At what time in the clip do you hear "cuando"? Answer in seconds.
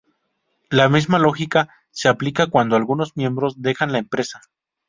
2.47-2.75